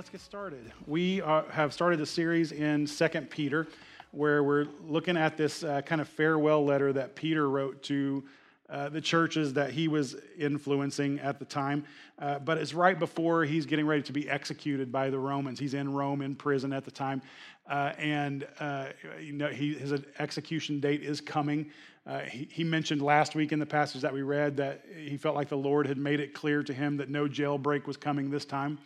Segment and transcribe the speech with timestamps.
[0.00, 0.72] let's get started.
[0.86, 3.66] We uh, have started a series in Second Peter
[4.12, 8.24] where we're looking at this uh, kind of farewell letter that Peter wrote to
[8.70, 11.84] uh, the churches that he was influencing at the time.
[12.18, 15.58] Uh, but it's right before he's getting ready to be executed by the Romans.
[15.60, 17.20] He's in Rome in prison at the time.
[17.68, 18.86] Uh, and uh,
[19.20, 21.70] you know, he, his execution date is coming.
[22.06, 25.36] Uh, he, he, mentioned last week in the passage that we read that he felt
[25.36, 28.46] like the Lord had made it clear to him that no jailbreak was coming this
[28.46, 28.78] time,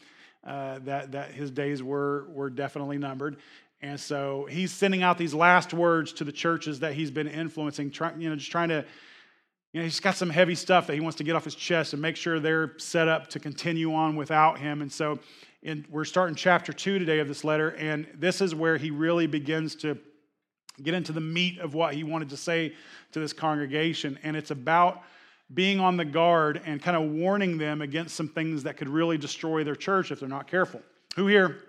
[0.46, 3.36] uh, that, that his days were, were definitely numbered.
[3.80, 7.90] And so he's sending out these last words to the churches that he's been influencing,
[7.90, 8.84] try, you know, just trying to,
[9.72, 11.92] you know, he's got some heavy stuff that he wants to get off his chest
[11.92, 14.80] and make sure they're set up to continue on without him.
[14.82, 15.18] And so
[15.62, 19.26] in, we're starting chapter two today of this letter, and this is where he really
[19.26, 19.98] begins to
[20.82, 22.74] get into the meat of what he wanted to say
[23.12, 24.18] to this congregation.
[24.22, 25.02] And it's about
[25.54, 29.18] being on the guard and kind of warning them against some things that could really
[29.18, 30.82] destroy their church if they're not careful.
[31.16, 31.60] Who here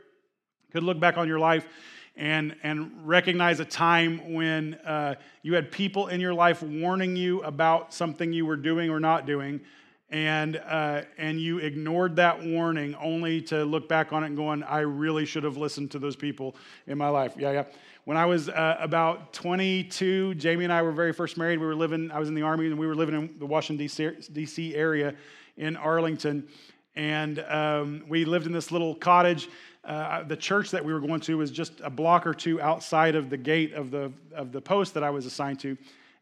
[0.71, 1.67] could look back on your life
[2.15, 7.41] and, and recognize a time when uh, you had people in your life warning you
[7.43, 9.61] about something you were doing or not doing,
[10.09, 14.63] and, uh, and you ignored that warning only to look back on it and going,
[14.63, 16.55] I really should have listened to those people
[16.87, 17.33] in my life.
[17.37, 17.63] Yeah, yeah.
[18.05, 21.59] When I was uh, about 22, Jamie and I were very first married.
[21.59, 23.87] We were living, I was in the Army, and we were living in the Washington,
[24.31, 24.75] D.C.
[24.75, 25.15] area
[25.57, 26.47] in Arlington.
[26.95, 29.49] And um, we lived in this little cottage.
[29.83, 33.15] Uh, the church that we were going to was just a block or two outside
[33.15, 35.75] of the gate of the, of the post that I was assigned to.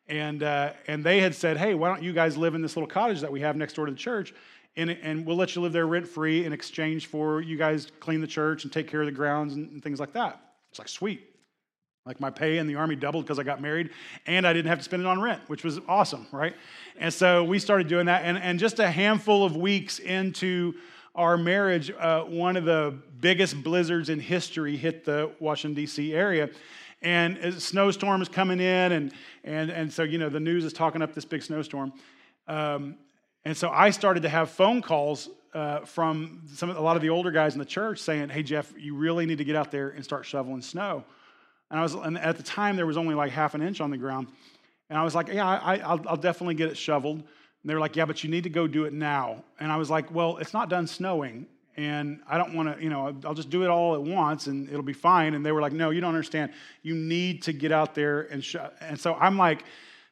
[0.08, 2.90] And, uh, and they had said, hey, why don't you guys live in this little
[2.90, 4.34] cottage that we have next door to the church?
[4.78, 8.22] And, and we'll let you live there rent free in exchange for you guys clean
[8.22, 10.40] the church and take care of the grounds and, and things like that.
[10.70, 11.33] It's like, sweet.
[12.06, 13.92] Like my pay in the army doubled because I got married
[14.26, 16.54] and I didn't have to spend it on rent, which was awesome, right?
[16.98, 18.26] And so we started doing that.
[18.26, 20.74] And, and just a handful of weeks into
[21.16, 26.14] our marriage, uh, one of the biggest blizzards in history hit the Washington, D.C.
[26.14, 26.50] area.
[27.02, 29.14] And a snowstorm is coming in, and,
[29.44, 31.94] and, and so, you know, the news is talking up this big snowstorm.
[32.48, 32.96] Um,
[33.46, 37.10] and so I started to have phone calls uh, from some, a lot of the
[37.10, 39.90] older guys in the church saying, hey, Jeff, you really need to get out there
[39.90, 41.04] and start shoveling snow.
[41.72, 43.90] And, I was, and at the time, there was only like half an inch on
[43.90, 44.28] the ground.
[44.90, 47.18] And I was like, yeah, I, will definitely get it shoveled.
[47.18, 49.44] And they were like, yeah, but you need to go do it now.
[49.60, 51.48] And I was like, well, it's not done snowing.
[51.76, 54.70] And I don't want to, you know, I'll just do it all at once and
[54.70, 55.34] it'll be fine.
[55.34, 56.52] And they were like, no, you don't understand.
[56.84, 58.58] You need to get out there and sh-.
[58.80, 59.64] And so I'm like,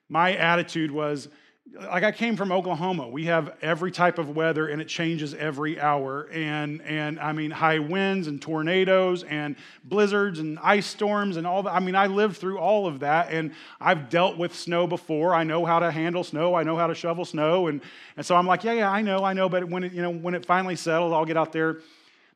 [0.09, 1.27] my attitude was,
[1.73, 3.07] like I came from Oklahoma.
[3.07, 6.27] We have every type of weather and it changes every hour.
[6.31, 11.63] And and I mean high winds and tornadoes and blizzards and ice storms and all
[11.63, 11.73] that.
[11.73, 15.33] I mean, I lived through all of that and I've dealt with snow before.
[15.33, 16.55] I know how to handle snow.
[16.55, 17.67] I know how to shovel snow.
[17.67, 17.81] And
[18.17, 20.11] and so I'm like, yeah, yeah, I know, I know, but when it, you know,
[20.11, 21.79] when it finally settles, I'll get out there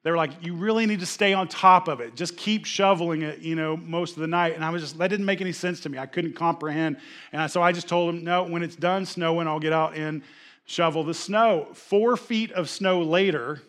[0.06, 2.16] they were like, you really need to stay on top of it.
[2.16, 4.54] Just keep shoveling it, you know, most of the night.
[4.54, 5.98] And I was just, that didn't make any sense to me.
[5.98, 6.98] I couldn't comprehend.
[7.32, 10.22] And so I just told them, no, when it's done snowing, I'll get out and
[10.66, 11.70] shovel the snow.
[11.74, 13.64] Four feet of snow later,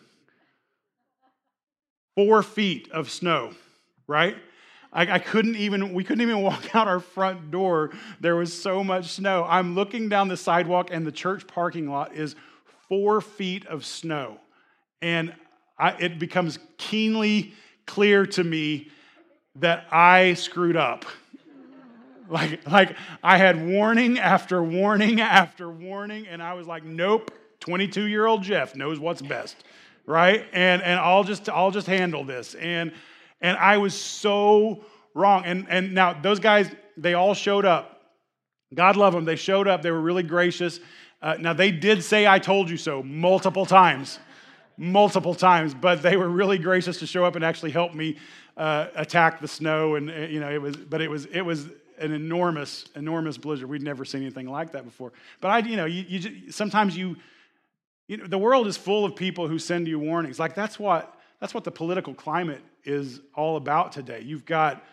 [2.13, 3.53] four feet of snow,
[4.05, 4.37] right?
[4.93, 7.89] I, I, couldn't even, we couldn't even walk out our front door.
[8.19, 9.43] There was so much snow.
[9.49, 12.35] I'm looking down the sidewalk, and the church parking lot is
[12.87, 14.39] four feet of snow.
[15.01, 15.33] And
[15.77, 17.53] I, it becomes keenly
[17.85, 18.89] clear to me
[19.55, 21.05] that I screwed up.
[22.29, 28.03] Like, like I had warning after warning after warning, and I was like, nope, 22
[28.03, 29.55] year old Jeff knows what's best,
[30.05, 30.45] right?
[30.51, 32.55] And, and I'll, just, I'll just handle this.
[32.55, 32.91] And,
[33.39, 34.83] and I was so
[35.13, 35.45] wrong.
[35.45, 38.01] And, and now those guys, they all showed up.
[38.73, 39.23] God love them.
[39.23, 39.81] They showed up.
[39.81, 40.79] They were really gracious.
[41.21, 44.19] Uh, now, they did say, I told you so multiple times
[44.77, 48.17] multiple times, but they were really gracious to show up and actually help me
[48.55, 49.95] uh, attack the snow.
[49.95, 51.67] And uh, you know, it was, but it was, it was
[51.99, 53.69] an enormous, enormous blizzard.
[53.69, 55.13] We'd never seen anything like that before.
[55.41, 57.17] But I, you know, you, you just, sometimes you,
[58.07, 60.39] you know, the world is full of people who send you warnings.
[60.39, 64.21] Like that's what that's what the political climate is all about today.
[64.21, 64.83] You've got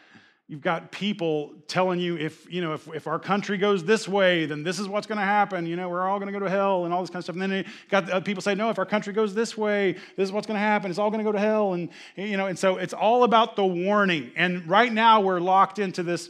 [0.47, 4.45] You've got people telling you if, you know, if, if our country goes this way,
[4.45, 5.65] then this is what's going to happen.
[5.65, 7.37] You know, we're all going to go to hell and all this kind of stuff.
[7.37, 10.33] And then you got people say, no, if our country goes this way, this is
[10.33, 10.91] what's going to happen.
[10.91, 11.73] It's all going to go to hell.
[11.73, 14.33] And, you know, and so it's all about the warning.
[14.37, 16.29] And right now we're locked into this,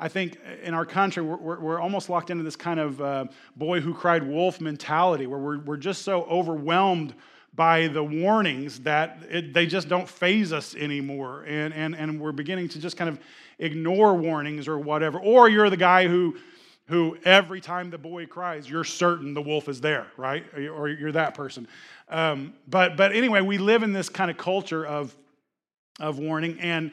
[0.00, 3.26] I think in our country, we're, we're, we're almost locked into this kind of uh,
[3.54, 7.14] boy who cried wolf mentality where we're, we're just so overwhelmed
[7.54, 11.44] by the warnings that it, they just don't faze us anymore.
[11.44, 13.20] And, and, and we're beginning to just kind of
[13.58, 15.18] ignore warnings or whatever.
[15.18, 16.36] Or you're the guy who,
[16.86, 20.44] who every time the boy cries, you're certain the wolf is there, right?
[20.56, 21.68] Or you're that person.
[22.08, 25.14] Um, but, but anyway, we live in this kind of culture of,
[26.00, 26.58] of warning.
[26.60, 26.92] And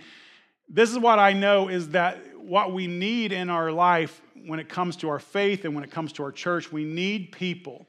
[0.69, 4.69] this is what I know is that what we need in our life when it
[4.69, 7.85] comes to our faith and when it comes to our church, we need people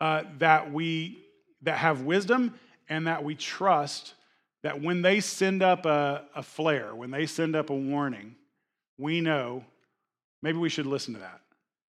[0.00, 1.18] uh, that we
[1.62, 2.54] that have wisdom
[2.88, 4.14] and that we trust
[4.64, 8.34] that when they send up a, a flare, when they send up a warning,
[8.96, 9.62] we know
[10.40, 11.42] maybe we should listen to that.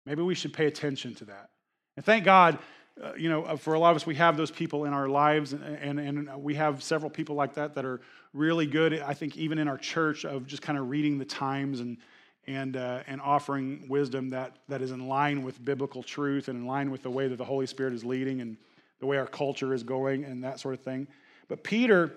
[0.06, 1.50] Maybe we should pay attention to that.
[1.98, 2.60] And thank God,
[3.04, 5.54] uh, you know, for a lot of us, we have those people in our lives,
[5.54, 8.02] and, and, and we have several people like that that are
[8.34, 11.80] really good, I think, even in our church, of just kind of reading the times
[11.80, 11.98] and,
[12.46, 16.68] and, uh, and offering wisdom that, that is in line with biblical truth and in
[16.68, 18.58] line with the way that the Holy Spirit is leading and
[19.00, 21.08] the way our culture is going and that sort of thing.
[21.48, 22.14] But Peter,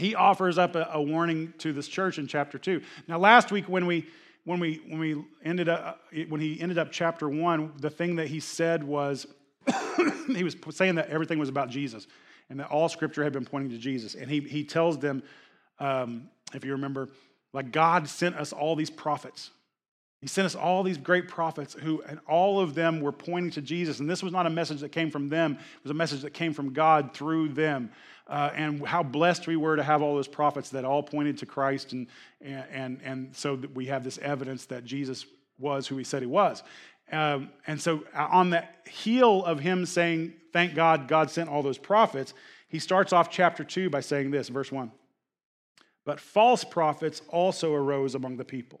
[0.00, 2.82] he offers up a, a warning to this church in chapter 2.
[3.06, 4.06] Now, last week when we
[4.44, 8.28] when we when we ended up when he ended up chapter one, the thing that
[8.28, 9.26] he said was
[10.26, 12.06] he was saying that everything was about Jesus
[12.48, 14.14] and that all scripture had been pointing to Jesus.
[14.14, 15.22] And he he tells them,
[15.78, 17.08] um, if you remember,
[17.52, 19.50] like God sent us all these prophets.
[20.20, 23.62] He sent us all these great prophets who, and all of them were pointing to
[23.62, 24.00] Jesus.
[24.00, 26.34] And this was not a message that came from them, it was a message that
[26.34, 27.90] came from God through them.
[28.26, 31.46] Uh, and how blessed we were to have all those prophets that all pointed to
[31.46, 31.92] Christ.
[31.92, 32.06] And,
[32.40, 35.26] and, and so we have this evidence that Jesus
[35.58, 36.62] was who he said he was.
[37.10, 41.62] Um, and so, uh, on the heel of him saying, Thank God, God sent all
[41.62, 42.34] those prophets,
[42.68, 44.92] he starts off chapter 2 by saying this, verse 1.
[46.04, 48.80] But false prophets also arose among the people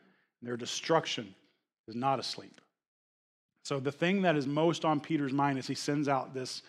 [0.41, 1.33] their destruction
[1.87, 2.59] is not asleep.
[3.63, 6.63] So, the thing that is most on Peter's mind as he sends out this,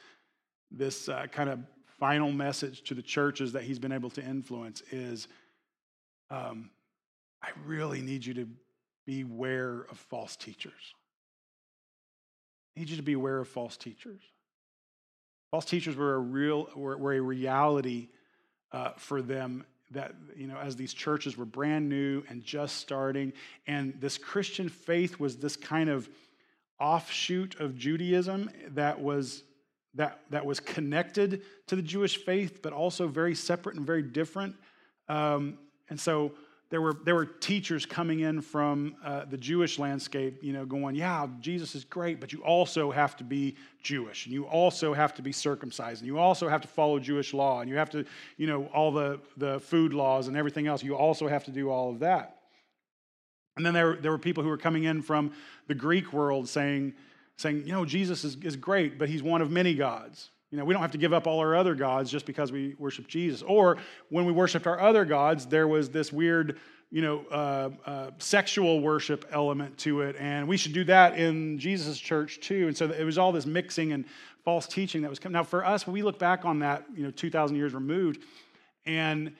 [0.71, 1.61] this uh, kind of
[1.99, 5.29] final message to the churches that he's been able to influence is
[6.31, 6.71] um,
[7.43, 8.49] I really need you to
[9.07, 10.95] beware of false teachers.
[12.77, 14.21] I need you to be aware of false teachers.
[15.51, 18.09] False teachers were a real were, were a reality
[18.73, 23.33] uh, for them that, you know, as these churches were brand new and just starting,
[23.67, 26.09] and this Christian faith was this kind of
[26.81, 29.44] offshoot of Judaism that was
[29.94, 34.56] that, that was connected to the Jewish faith, but also very separate and very different.
[35.09, 35.59] Um,
[35.91, 36.33] and so
[36.73, 40.95] there were, there were teachers coming in from uh, the Jewish landscape, you know, going,
[40.95, 45.13] yeah, Jesus is great, but you also have to be Jewish, and you also have
[45.17, 48.07] to be circumcised, and you also have to follow Jewish law, and you have to,
[48.39, 50.83] you know, all the, the food laws and everything else.
[50.83, 52.39] You also have to do all of that.
[53.59, 55.33] And then there, there were people who were coming in from
[55.67, 56.95] the Greek world saying,
[57.37, 60.31] saying you know, Jesus is, is great, but he's one of many gods.
[60.52, 62.76] You know, we don't have to give up all our other gods just because we
[62.78, 63.40] worship Jesus.
[63.40, 63.78] Or
[64.10, 66.60] when we worshiped our other gods, there was this weird,
[66.90, 71.59] you know, uh, uh, sexual worship element to it, and we should do that in
[71.59, 72.68] Jesus' church too.
[72.68, 74.04] And so it was all this mixing and
[74.44, 75.32] false teaching that was coming.
[75.32, 78.23] Now, for us, we look back on that, you know, 2,000 years removed,
[78.85, 79.32] and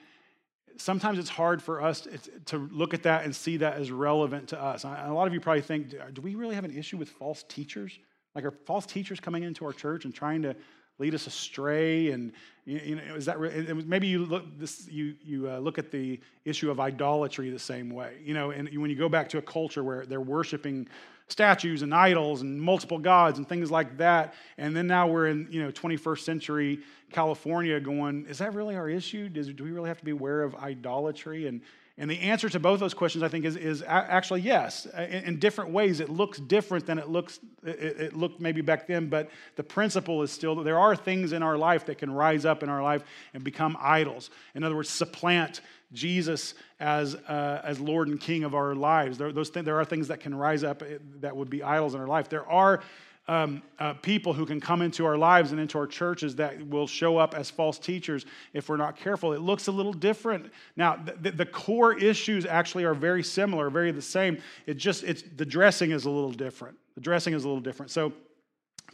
[0.77, 2.07] sometimes it's hard for us
[2.45, 4.83] to look at that and see that as relevant to us.
[4.83, 7.99] A lot of you probably think, do we really have an issue with false teachers?
[8.33, 10.55] Like, are false teachers coming into our church and trying to
[11.03, 12.31] lead us astray and
[12.65, 13.37] you know is that
[13.85, 17.89] maybe you look this you you uh, look at the issue of idolatry the same
[17.89, 20.87] way you know and when you go back to a culture where they're worshiping
[21.27, 25.45] statues and idols and multiple gods and things like that and then now we're in
[25.51, 26.79] you know 21st century
[27.11, 29.29] california going is that really our issue?
[29.29, 31.47] Does, do we really have to be aware of idolatry?
[31.47, 31.61] And
[31.97, 34.87] and the answer to both those questions, I think, is, is actually yes.
[34.87, 38.87] In, in different ways, it looks different than it looks it, it, looked maybe back
[38.87, 42.11] then, but the principle is still that there are things in our life that can
[42.11, 43.03] rise up in our life
[43.35, 44.31] and become idols.
[44.55, 45.61] In other words, supplant
[45.93, 49.19] Jesus as, uh, as Lord and King of our lives.
[49.19, 51.93] There, those th- there are things that can rise up eh, that would be idols
[51.93, 52.27] in our life.
[52.27, 52.81] There are
[53.27, 56.87] um, uh, people who can come into our lives and into our churches that will
[56.87, 59.31] show up as false teachers if we're not careful.
[59.31, 60.51] It looks a little different.
[60.75, 64.39] Now, the, the core issues actually are very similar, very the same.
[64.65, 66.77] It just it's the dressing is a little different.
[66.95, 67.91] The dressing is a little different.
[67.91, 68.11] So,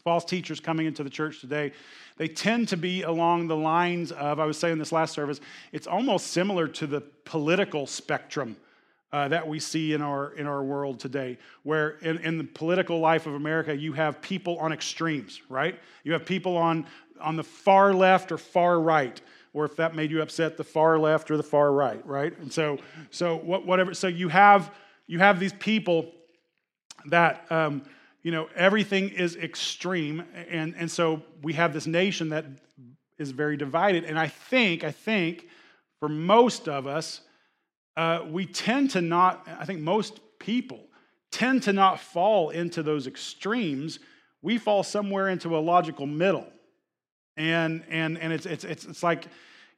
[0.03, 1.73] false teachers coming into the church today,
[2.17, 5.41] they tend to be along the lines of I was saying this last service.
[5.71, 8.57] It's almost similar to the political spectrum
[9.11, 12.99] uh, that we see in our in our world today, where in, in the political
[12.99, 15.79] life of America, you have people on extremes, right?
[16.03, 16.85] You have people on
[17.19, 19.19] on the far left or far right,
[19.53, 22.37] or if that made you upset, the far left or the far right, right?
[22.39, 22.77] And so
[23.09, 23.93] so what, whatever.
[23.93, 24.73] So you have
[25.07, 26.11] you have these people
[27.07, 27.81] that um,
[28.21, 32.45] you know everything is extreme, and and so we have this nation that
[33.17, 34.03] is very divided.
[34.03, 35.47] And I think I think
[35.99, 37.21] for most of us
[37.99, 40.79] uh, we tend to not, I think most people
[41.31, 43.99] tend to not fall into those extremes.
[44.41, 46.47] We fall somewhere into a logical middle.
[47.35, 49.27] And, and, and it's, it's, it's, it's like,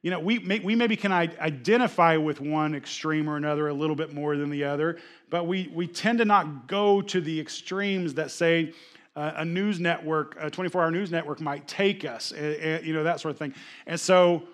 [0.02, 3.96] you know, we, may, we maybe can identify with one extreme or another a little
[3.96, 4.98] bit more than the other,
[5.28, 8.72] but we, we tend to not go to the extremes that say,
[9.16, 13.02] uh, a news network, a 24 hour news network might take us, uh, you know,
[13.02, 13.52] that sort of thing.
[13.84, 14.44] And so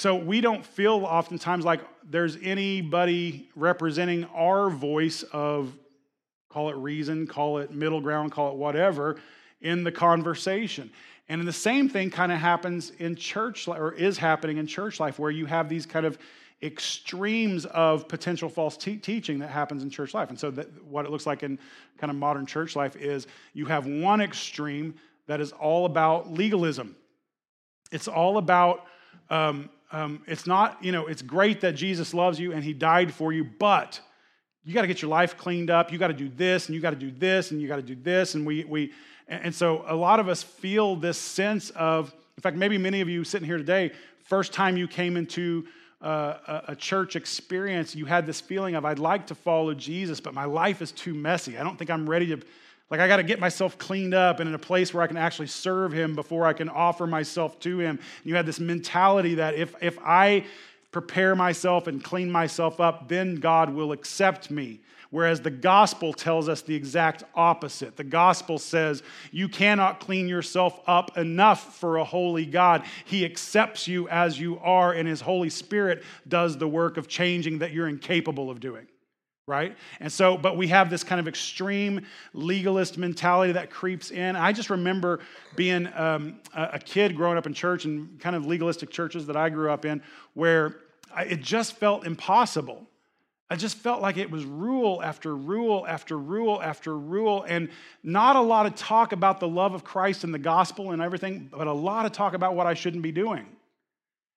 [0.00, 5.76] so we don't feel oftentimes like there's anybody representing our voice of,
[6.48, 9.20] call it reason, call it middle ground, call it whatever,
[9.60, 10.90] in the conversation.
[11.28, 15.18] And the same thing kind of happens in church, or is happening in church life,
[15.18, 16.16] where you have these kind of
[16.62, 20.30] extremes of potential false te- teaching that happens in church life.
[20.30, 21.58] And so, that, what it looks like in
[21.98, 24.94] kind of modern church life is you have one extreme
[25.26, 26.96] that is all about legalism.
[27.92, 28.86] It's all about
[29.28, 33.12] um, um, it's not, you know, it's great that Jesus loves you and he died
[33.12, 34.00] for you, but
[34.64, 35.90] you got to get your life cleaned up.
[35.90, 37.82] You got to do this and you got to do this and you got to
[37.82, 38.34] do this.
[38.34, 38.92] And we, we,
[39.26, 43.08] and so a lot of us feel this sense of, in fact, maybe many of
[43.08, 43.92] you sitting here today,
[44.24, 45.66] first time you came into
[46.00, 50.32] uh, a, church experience, you had this feeling of, I'd like to follow Jesus, but
[50.32, 51.58] my life is too messy.
[51.58, 52.40] I don't think I'm ready to
[52.90, 55.16] like, I got to get myself cleaned up and in a place where I can
[55.16, 57.98] actually serve Him before I can offer myself to Him.
[57.98, 60.44] And you have this mentality that if, if I
[60.90, 64.80] prepare myself and clean myself up, then God will accept me.
[65.10, 67.96] Whereas the gospel tells us the exact opposite.
[67.96, 72.84] The gospel says you cannot clean yourself up enough for a holy God.
[73.04, 77.58] He accepts you as you are, and His Holy Spirit does the work of changing
[77.58, 78.86] that you're incapable of doing
[79.50, 79.76] right?
[79.98, 84.36] And so, but we have this kind of extreme legalist mentality that creeps in.
[84.36, 85.18] I just remember
[85.56, 89.50] being um, a kid growing up in church and kind of legalistic churches that I
[89.50, 90.02] grew up in
[90.34, 90.76] where
[91.18, 92.86] it just felt impossible.
[93.52, 97.68] I just felt like it was rule after rule after rule after rule, and
[98.04, 101.50] not a lot of talk about the love of Christ and the gospel and everything,
[101.50, 103.46] but a lot of talk about what I shouldn't be doing.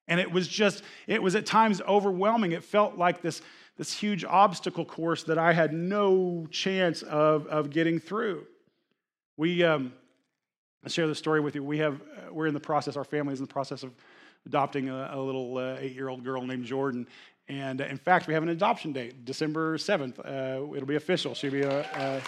[0.07, 2.51] And it was just, it was at times overwhelming.
[2.51, 3.41] It felt like this,
[3.77, 8.45] this huge obstacle course that I had no chance of, of getting through.
[9.35, 9.93] We, um,
[10.83, 11.63] I'll share the story with you.
[11.63, 13.93] We have, uh, we're in the process, our family is in the process of
[14.45, 17.07] adopting a, a little uh, eight year old girl named Jordan.
[17.49, 20.19] And uh, in fact, we have an adoption date, December 7th.
[20.19, 21.33] Uh, it'll be official.
[21.33, 22.21] She'll be a, a,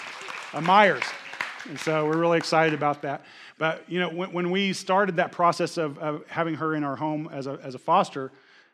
[0.58, 1.04] a, Myers.
[1.70, 3.24] And so we're really excited about that.
[3.58, 6.96] But, you know, when, when we started that process of, of, having her in our
[6.96, 8.32] home as a, as a foster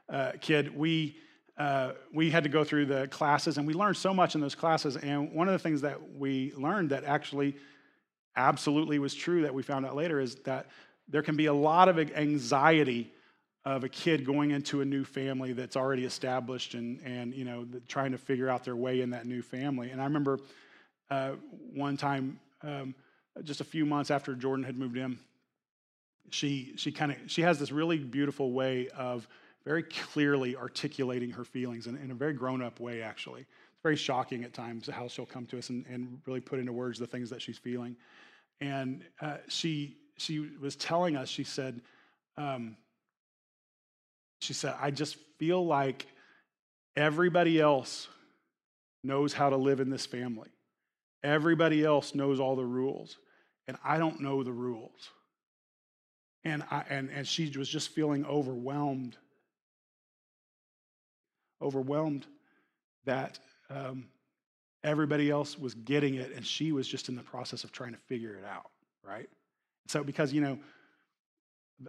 [0.09, 1.17] uh, kid, we,
[1.57, 4.55] uh, we had to go through the classes and we learned so much in those
[4.55, 4.97] classes.
[4.97, 7.55] And one of the things that we learned that actually
[8.35, 10.67] absolutely was true that we found out later is that
[11.07, 13.11] there can be a lot of anxiety
[13.63, 17.65] of a kid going into a new family that's already established and, and you know
[17.87, 20.39] trying to figure out their way in that new family and i remember
[21.11, 21.33] uh,
[21.73, 22.95] one time um,
[23.43, 25.19] just a few months after jordan had moved in
[26.31, 29.27] she she kind of she has this really beautiful way of
[29.65, 33.41] very clearly articulating her feelings in, in a very grown up way, actually.
[33.41, 36.73] It's very shocking at times how she'll come to us and, and really put into
[36.73, 37.95] words the things that she's feeling.
[38.59, 41.81] And uh, she, she was telling us, she said,
[42.37, 42.75] um,
[44.39, 46.07] she said, I just feel like
[46.95, 48.07] everybody else
[49.03, 50.49] knows how to live in this family.
[51.23, 53.17] Everybody else knows all the rules,
[53.67, 55.09] and I don't know the rules.
[56.43, 59.17] And, I, and, and she was just feeling overwhelmed
[61.61, 62.25] overwhelmed
[63.05, 63.39] that
[63.69, 64.05] um,
[64.83, 67.99] everybody else was getting it and she was just in the process of trying to
[67.99, 68.71] figure it out,
[69.03, 69.29] right?
[69.87, 70.59] So, because, you know,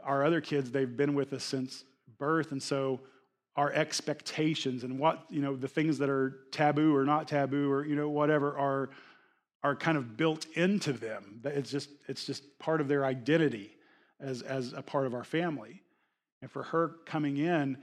[0.02, 1.84] our other kids, they've been with us since
[2.18, 3.00] birth, and so
[3.56, 7.84] our expectations and what, you know, the things that are taboo or not taboo or,
[7.84, 8.90] you know, whatever are
[9.64, 11.40] are kind of built into them.
[11.44, 13.76] It's just, it's just part of their identity
[14.18, 15.82] as, as a part of our family.
[16.40, 17.78] And for her coming in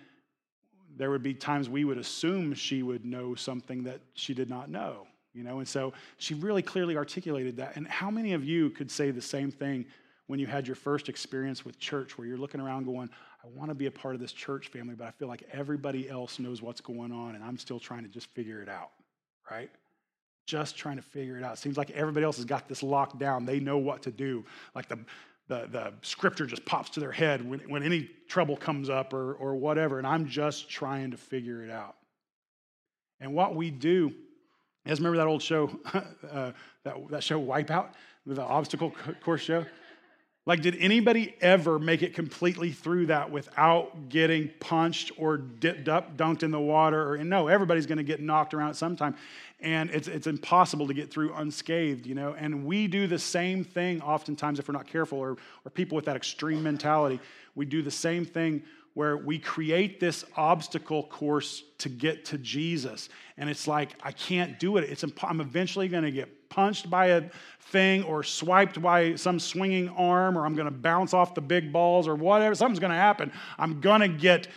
[1.00, 4.70] there would be times we would assume she would know something that she did not
[4.70, 5.60] know, you know?
[5.60, 7.77] And so she really clearly articulated that.
[7.77, 9.86] And how many of you could say the same thing
[10.27, 13.10] when you had your first experience with church where you're looking around going,
[13.41, 16.10] I want to be a part of this church family, but I feel like everybody
[16.10, 18.91] else knows what's going on and I'm still trying to just figure it out,
[19.50, 19.72] right?
[20.46, 21.58] Just trying to figure it out.
[21.58, 23.46] Seems like everybody else has got this locked down.
[23.46, 24.44] They know what to do.
[24.75, 25.00] Like the,
[25.50, 29.34] the, the scripture just pops to their head when, when any trouble comes up or,
[29.34, 31.96] or whatever, and I'm just trying to figure it out.
[33.20, 34.13] And what we do,
[34.86, 35.77] guys remember that old show,
[36.32, 36.51] uh,
[36.84, 37.89] that, that show Wipeout,
[38.27, 39.65] the obstacle course show?
[40.50, 46.18] Like, did anybody ever make it completely through that without getting punched or dipped up,
[46.18, 47.13] dunked in the water?
[47.13, 49.15] Or, no, everybody's going to get knocked around at some time.
[49.60, 52.34] And it's, it's impossible to get through unscathed, you know?
[52.34, 56.06] And we do the same thing oftentimes if we're not careful, or, or people with
[56.06, 57.20] that extreme mentality.
[57.53, 58.63] We do the same thing
[58.96, 63.10] where we create this obstacle course to get to Jesus.
[63.38, 64.86] And it's like, I can't do it.
[64.86, 67.24] It's imp- I'm eventually going to get punched by a
[67.60, 71.72] thing or swiped by some swinging arm or I'm going to bounce off the big
[71.72, 72.56] balls or whatever.
[72.56, 73.32] Something's going to happen.
[73.58, 74.48] I'm going to get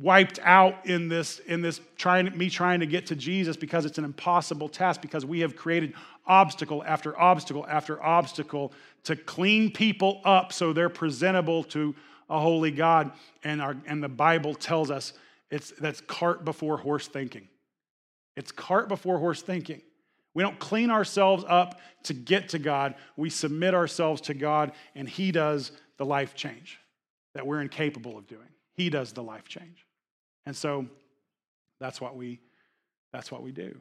[0.00, 3.98] wiped out in this in this trying me trying to get to Jesus because it's
[3.98, 5.94] an impossible task because we have created
[6.26, 8.72] obstacle after obstacle after obstacle
[9.04, 11.94] to clean people up so they're presentable to
[12.28, 13.12] a holy God
[13.44, 15.12] and our and the Bible tells us
[15.50, 17.46] it's that's cart before horse thinking.
[18.36, 19.82] It's cart before horse thinking.
[20.34, 22.94] We don't clean ourselves up to get to God.
[23.16, 26.78] We submit ourselves to God, and He does the life change
[27.34, 28.48] that we're incapable of doing.
[28.74, 29.86] He does the life change.
[30.46, 30.86] And so
[31.80, 32.40] that's what we
[33.12, 33.78] that's what we do.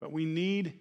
[0.00, 0.72] But we need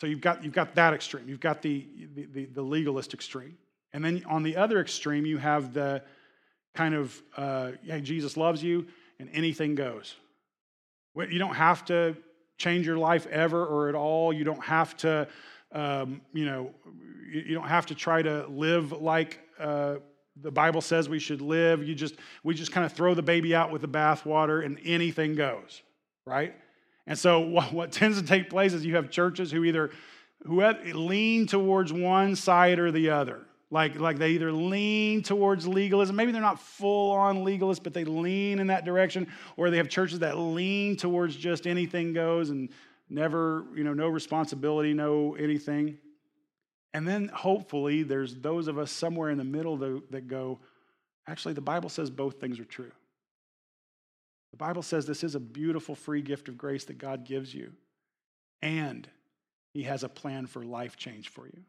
[0.00, 1.28] so you've got you've got that extreme.
[1.28, 3.56] You've got the the, the legalist extreme.
[3.92, 6.02] And then on the other extreme, you have the
[6.74, 8.86] kind of, uh, hey, Jesus loves you
[9.18, 10.14] and anything goes.
[11.16, 12.16] You don't have to
[12.58, 14.32] change your life ever or at all.
[14.32, 15.28] You don't have to,
[15.72, 16.74] um, you know,
[17.32, 19.96] you don't have to try to live like uh,
[20.40, 21.82] the Bible says we should live.
[21.82, 25.34] You just, we just kind of throw the baby out with the bathwater and anything
[25.34, 25.82] goes,
[26.24, 26.54] right?
[27.06, 29.90] And so what, what tends to take place is you have churches who either
[30.44, 33.40] who lean towards one side or the other.
[33.70, 38.04] Like, like they either lean towards legalism, maybe they're not full on legalists, but they
[38.04, 42.70] lean in that direction, or they have churches that lean towards just anything goes and
[43.10, 45.98] never, you know, no responsibility, no anything.
[46.94, 50.60] And then hopefully there's those of us somewhere in the middle that go,
[51.26, 52.92] actually, the Bible says both things are true.
[54.52, 57.72] The Bible says this is a beautiful free gift of grace that God gives you.
[58.62, 59.06] And
[59.74, 61.60] He has a plan for life change for you.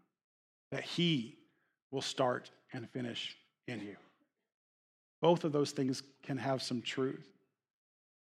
[0.71, 1.35] That He
[1.91, 3.35] will start and finish
[3.67, 3.95] in you.
[5.21, 7.27] Both of those things can have some truth.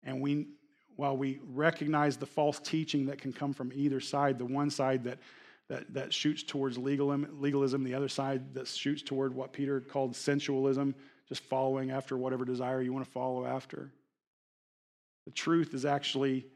[0.03, 0.49] And we,
[0.97, 5.05] while we recognize the false teaching that can come from either side, the one side
[5.05, 5.19] that,
[5.69, 10.17] that, that shoots towards legalism, legalism, the other side that shoots toward what Peter called
[10.17, 10.95] sensualism,
[11.29, 13.93] just following after whatever desire you want to follow after.
[15.25, 16.47] The truth is actually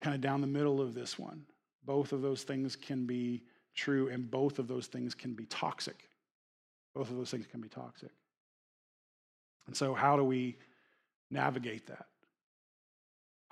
[0.00, 1.44] kind of down the middle of this one.
[1.84, 3.42] Both of those things can be
[3.74, 6.08] true, and both of those things can be toxic.
[6.94, 8.10] Both of those things can be toxic.
[9.66, 10.56] And so, how do we
[11.30, 12.06] navigate that?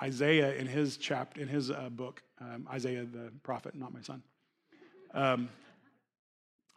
[0.03, 4.23] Isaiah, in his chapter, in his uh, book, um, Isaiah the prophet, not my son.
[5.15, 5.49] Um,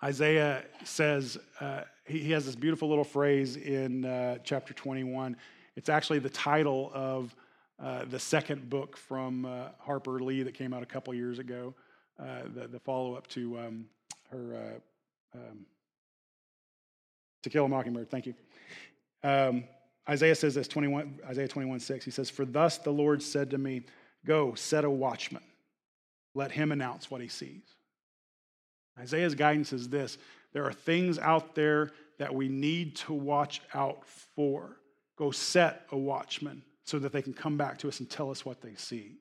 [0.04, 5.38] Isaiah says uh, he, he, has this beautiful little phrase in uh, chapter 21.
[5.76, 7.36] It's actually the title of
[7.82, 11.74] uh, the second book from uh, Harper Lee that came out a couple years ago.
[12.20, 13.86] Uh, the, the follow up to um,
[14.32, 15.66] her uh, um,
[17.44, 18.10] To Kill a Mockingbird.
[18.10, 18.34] Thank you.
[19.24, 19.66] Um,
[20.08, 22.06] Isaiah says this 21, Isaiah 21 6.
[22.06, 23.84] He says, For thus the Lord said to me,
[24.26, 25.44] Go, set a watchman.
[26.34, 27.64] Let him announce what he sees.
[29.00, 30.18] Isaiah's guidance is this
[30.54, 34.78] there are things out there that we need to watch out for.
[35.18, 38.46] Go set a watchman so that they can come back to us and tell us
[38.46, 39.18] what they see.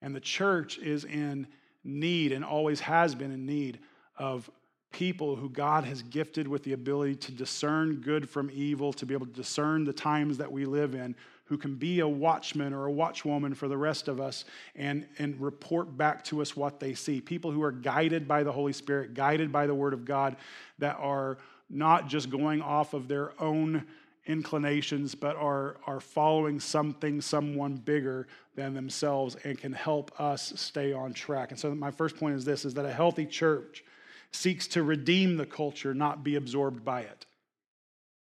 [0.00, 1.46] And the church is in
[1.84, 3.78] need and always has been in need
[4.18, 4.50] of
[4.90, 9.12] people who God has gifted with the ability to discern good from evil, to be
[9.12, 11.16] able to discern the times that we live in,
[11.46, 14.44] who can be a watchman or a watchwoman for the rest of us
[14.76, 17.20] and, and report back to us what they see.
[17.20, 20.36] People who are guided by the Holy Spirit, guided by the Word of God,
[20.78, 23.84] that are not just going off of their own
[24.26, 30.92] inclinations, but are, are following something, someone bigger than themselves and can help us stay
[30.92, 31.50] on track.
[31.50, 33.84] And so my first point is this is that a healthy church
[34.32, 37.26] seeks to redeem the culture, not be absorbed by it.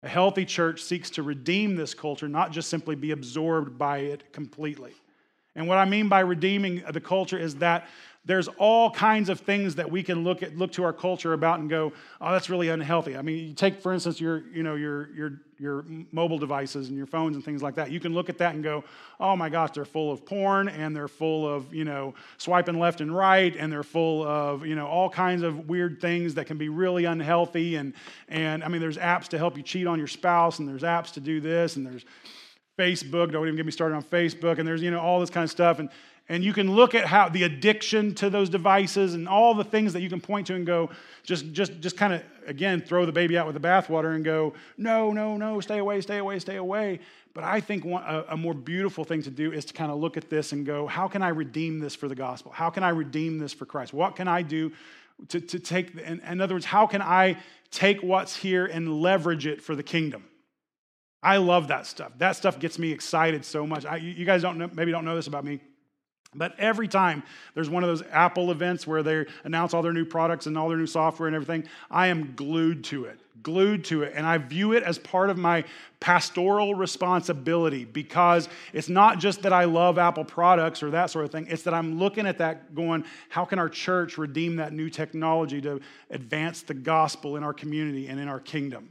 [0.03, 4.33] A healthy church seeks to redeem this culture, not just simply be absorbed by it
[4.33, 4.93] completely.
[5.55, 7.87] And what I mean by redeeming the culture is that
[8.25, 11.59] there's all kinds of things that we can look at look to our culture about
[11.59, 14.75] and go oh that's really unhealthy i mean you take for instance your you know
[14.75, 18.29] your your your mobile devices and your phones and things like that you can look
[18.29, 18.83] at that and go
[19.20, 23.01] oh my gosh they're full of porn and they're full of you know swiping left
[23.01, 26.57] and right and they're full of you know all kinds of weird things that can
[26.57, 27.77] be really unhealthy.
[27.77, 27.92] And
[28.29, 31.12] and i mean there's apps to help you cheat on your spouse and there's apps
[31.12, 32.05] to do this and there's
[32.79, 35.44] facebook don't even get me started on facebook and there's you know all this kind
[35.44, 35.79] of stuff.
[35.79, 35.90] And
[36.31, 39.93] and you can look at how the addiction to those devices and all the things
[39.95, 40.88] that you can point to and go,
[41.25, 44.55] just, just, just kind of, again, throw the baby out with the bathwater and go,
[44.79, 47.01] no, no, no, stay away, stay away, stay away.
[47.35, 49.99] But I think one, a, a more beautiful thing to do is to kind of
[49.99, 52.53] look at this and go, how can I redeem this for the gospel?
[52.53, 53.93] How can I redeem this for Christ?
[53.93, 54.71] What can I do
[55.31, 57.38] to, to take, in, in other words, how can I
[57.73, 60.25] take what's here and leverage it for the kingdom?
[61.25, 62.12] I love that stuff.
[62.19, 63.85] That stuff gets me excited so much.
[63.85, 65.61] I, you guys don't know, maybe don't know this about me.
[66.35, 70.05] But every time there's one of those Apple events where they announce all their new
[70.05, 74.05] products and all their new software and everything, I am glued to it, glued to
[74.05, 74.12] it.
[74.14, 75.64] And I view it as part of my
[75.99, 81.33] pastoral responsibility because it's not just that I love Apple products or that sort of
[81.33, 84.88] thing, it's that I'm looking at that going, how can our church redeem that new
[84.88, 88.90] technology to advance the gospel in our community and in our kingdom?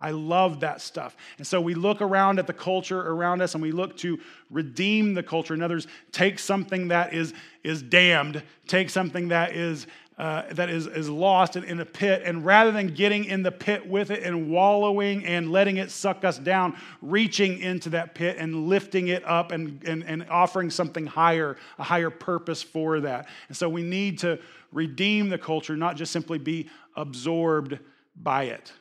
[0.00, 1.16] I love that stuff.
[1.38, 4.18] And so we look around at the culture around us and we look to
[4.50, 5.54] redeem the culture.
[5.54, 7.34] In others, take something that is,
[7.64, 9.86] is damned, take something that is
[10.18, 13.52] uh, that is, is lost in, in a pit, and rather than getting in the
[13.52, 18.36] pit with it and wallowing and letting it suck us down, reaching into that pit
[18.36, 23.28] and lifting it up and, and, and offering something higher, a higher purpose for that.
[23.46, 24.40] And so we need to
[24.72, 27.78] redeem the culture, not just simply be absorbed
[28.16, 28.72] by it.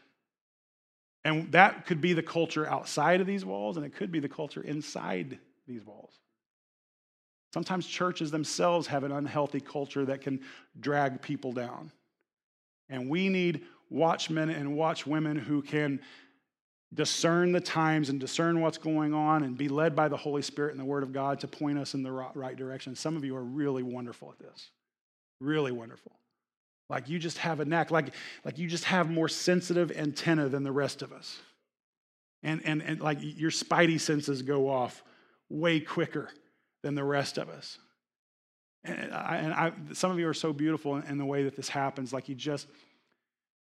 [1.27, 4.29] And that could be the culture outside of these walls, and it could be the
[4.29, 5.37] culture inside
[5.67, 6.13] these walls.
[7.53, 10.39] Sometimes churches themselves have an unhealthy culture that can
[10.79, 11.91] drag people down.
[12.87, 15.99] And we need watchmen and watchwomen who can
[16.93, 20.71] discern the times and discern what's going on and be led by the Holy Spirit
[20.71, 22.95] and the Word of God to point us in the right direction.
[22.95, 24.69] Some of you are really wonderful at this.
[25.41, 26.13] Really wonderful.
[26.89, 28.13] Like you just have a knack, like,
[28.45, 31.39] like you just have more sensitive antenna than the rest of us.
[32.43, 35.03] And, and, and like your spidey senses go off
[35.49, 36.29] way quicker
[36.83, 37.77] than the rest of us.
[38.83, 41.55] And, I, and I, some of you are so beautiful in, in the way that
[41.55, 42.13] this happens.
[42.13, 42.67] Like you just,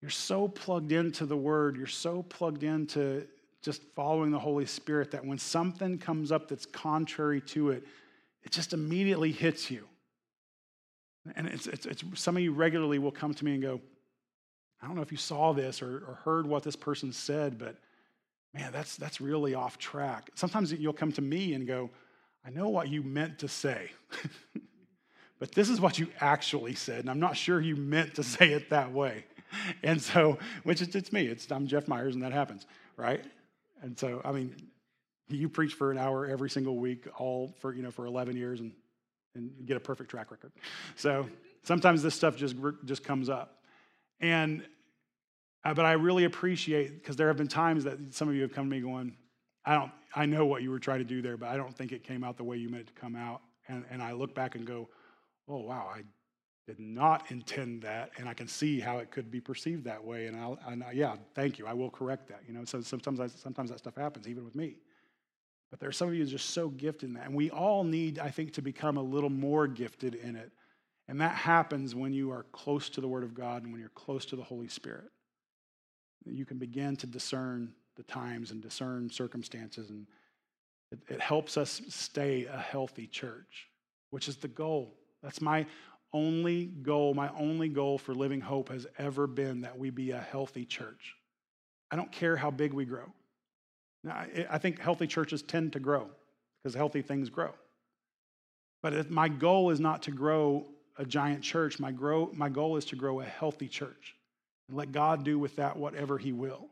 [0.02, 3.26] you're so plugged into the word, you're so plugged into
[3.64, 7.84] just following the Holy Spirit that when something comes up that's contrary to it,
[8.44, 9.88] it just immediately hits you.
[11.36, 13.82] And it's, it's, it's, some of you regularly will come to me and go,
[14.82, 17.78] I don't know if you saw this or, or heard what this person said, but
[18.54, 20.30] man, that's, that's really off track.
[20.36, 21.90] Sometimes you'll come to me and go,
[22.46, 23.90] I know what you meant to say,
[25.40, 28.52] but this is what you actually said, and I'm not sure you meant to say
[28.52, 29.26] it that way.
[29.82, 33.24] And so, which is, it's me, it's, I'm Jeff Myers, and that happens, right?
[33.82, 34.56] And so, I mean,
[35.30, 38.60] you preach for an hour every single week, all for, you know, for 11 years,
[38.60, 38.72] and
[39.36, 40.52] and get a perfect track record.
[40.96, 41.28] So
[41.64, 43.64] sometimes this stuff just, just comes up.
[44.20, 44.64] And,
[45.64, 48.54] uh, but I really appreciate, because there have been times that some of you have
[48.54, 49.16] come to me going,
[49.66, 51.92] I don't, I know what you were trying to do there, but I don't think
[51.92, 53.42] it came out the way you meant it to come out.
[53.68, 54.88] And, and I look back and go,
[55.48, 56.02] oh, wow, I
[56.68, 60.28] did not intend that, and I can see how it could be perceived that way.
[60.28, 61.68] And I'll, and I, yeah, thank you.
[61.68, 62.42] I will correct that.
[62.48, 64.78] You know, so sometimes I, sometimes that stuff happens, even with me.
[65.76, 67.26] But there are some of you just so gifted in that.
[67.26, 70.54] And we all need, I think, to become a little more gifted in it.
[71.10, 73.90] And that happens when you are close to the Word of God and when you're
[73.90, 75.12] close to the Holy Spirit.
[76.24, 79.90] You can begin to discern the times and discern circumstances.
[79.90, 80.08] And
[80.94, 83.68] it, it helps us stay a healthy church,
[84.12, 84.96] which is the goal.
[85.22, 85.66] That's my
[86.14, 87.14] only goal.
[87.14, 91.16] My only goal for Living Hope has ever been that we be a healthy church.
[91.92, 93.12] I don't care how big we grow.
[94.06, 96.08] Now, I think healthy churches tend to grow
[96.64, 97.52] because healthy things grow.
[98.84, 101.80] But my goal is not to grow a giant church.
[101.80, 104.16] My, grow, my goal is to grow a healthy church
[104.68, 106.68] and let God do with that whatever He will.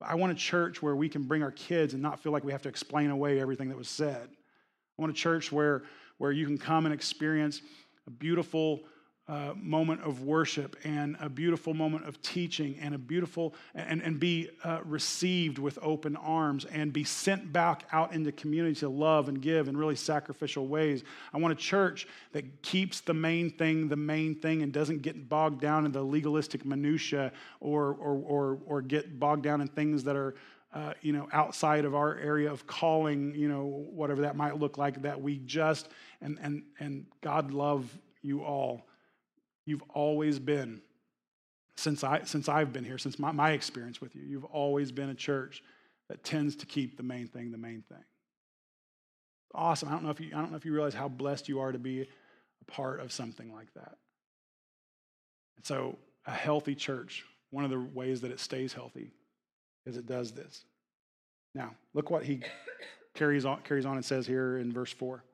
[0.00, 2.52] I want a church where we can bring our kids and not feel like we
[2.52, 4.28] have to explain away everything that was said.
[4.28, 5.84] I want a church where,
[6.18, 7.62] where you can come and experience
[8.08, 8.80] a beautiful
[9.28, 14.20] uh, moment of worship and a beautiful moment of teaching and a beautiful and, and
[14.20, 19.28] be uh, received with open arms and be sent back out into community to love
[19.28, 21.02] and give in really sacrificial ways
[21.34, 25.28] i want a church that keeps the main thing the main thing and doesn't get
[25.28, 30.04] bogged down in the legalistic minutia or or or, or get bogged down in things
[30.04, 30.36] that are
[30.72, 34.76] uh, you know, outside of our area of calling, you know, whatever that might look
[34.76, 35.88] like, that we just,
[36.20, 38.86] and, and, and God love you all.
[39.66, 40.80] You've always been,
[41.76, 45.10] since, I, since I've been here, since my, my experience with you, you've always been
[45.10, 45.62] a church
[46.08, 48.04] that tends to keep the main thing the main thing.
[49.54, 49.88] Awesome.
[49.88, 51.72] I don't know if you, I don't know if you realize how blessed you are
[51.72, 53.96] to be a part of something like that.
[55.56, 59.12] And so, a healthy church, one of the ways that it stays healthy
[59.86, 60.64] is it does this.
[61.54, 62.42] Now, look what he
[63.14, 65.24] carries on, carries on and says here in verse 4.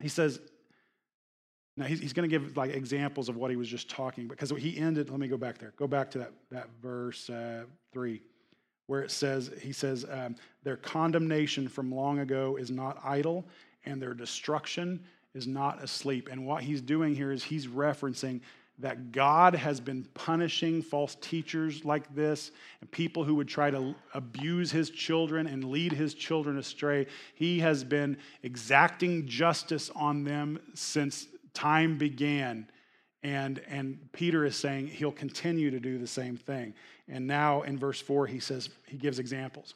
[0.00, 0.40] He says,
[1.76, 4.50] now he's, he's going to give like examples of what he was just talking because
[4.50, 5.72] he ended, let me go back there.
[5.76, 8.20] Go back to that, that verse uh, 3
[8.86, 13.44] where it says, he says, um, their condemnation from long ago is not idle
[13.84, 15.02] and their destruction
[15.34, 16.28] is not asleep.
[16.30, 18.40] And what he's doing here is he's referencing
[18.78, 23.94] that God has been punishing false teachers like this and people who would try to
[24.12, 27.06] abuse his children and lead his children astray.
[27.34, 32.68] He has been exacting justice on them since time began.
[33.22, 36.74] And, and Peter is saying he'll continue to do the same thing.
[37.08, 39.74] And now in verse 4, he says, he gives examples.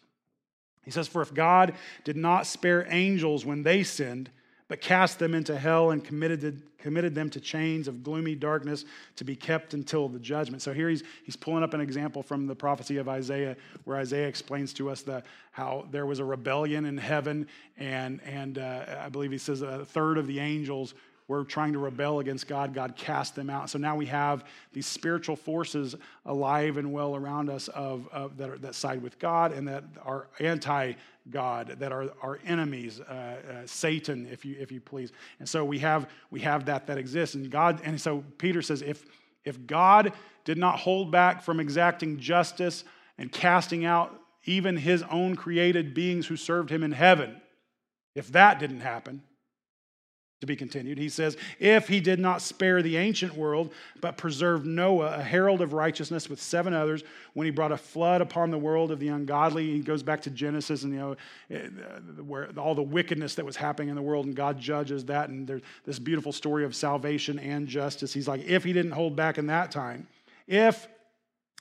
[0.85, 4.31] He says, For if God did not spare angels when they sinned,
[4.69, 8.85] but cast them into hell and committed, committed them to chains of gloomy darkness
[9.17, 10.63] to be kept until the judgment.
[10.63, 14.27] So here he's, he's pulling up an example from the prophecy of Isaiah, where Isaiah
[14.27, 19.09] explains to us the, how there was a rebellion in heaven, and, and uh, I
[19.09, 20.95] believe he says a third of the angels
[21.29, 23.69] were trying to rebel against God, God cast them out.
[23.69, 28.51] So now we have these spiritual forces alive and well around us of, of that,
[28.51, 30.95] are, that side with God and that are anti
[31.31, 35.13] God, that are our enemies, uh, uh, Satan, if you if you please.
[35.41, 37.81] And so we have we have that that exists, and God.
[37.83, 39.05] And so Peter says, if
[39.45, 40.13] if God
[40.45, 42.85] did not hold back from exacting justice
[43.19, 47.41] and casting out even His own created beings who served Him in heaven,
[48.15, 49.23] if that didn't happen,
[50.41, 50.99] to be continued.
[50.99, 55.63] He says, If he did not spare the ancient world, but preserved Noah, a herald
[55.63, 59.09] of righteousness, with seven others, when he brought a flood upon the world of the
[59.09, 61.17] ungodly, he goes back to Genesis and, you know,
[61.51, 61.69] eh,
[62.23, 65.31] where all the wickedness that was happening in the world, and God judges that.
[65.31, 68.13] And there's this beautiful story of salvation and justice.
[68.13, 70.07] He's like, If he didn't hold back in that time,
[70.47, 70.87] if